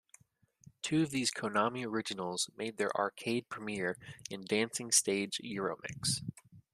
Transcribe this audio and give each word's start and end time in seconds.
Two 0.81 1.03
of 1.03 1.11
these 1.11 1.29
Konami 1.31 1.85
Originals 1.85 2.49
made 2.57 2.77
their 2.77 2.89
arcade 2.97 3.47
premiere 3.49 3.99
in 4.31 4.43
"Dancing 4.43 4.91
Stage 4.91 5.39
EuroMix". 5.43 6.23